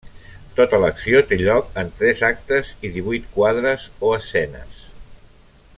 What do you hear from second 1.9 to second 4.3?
tres actes i divuit quadres o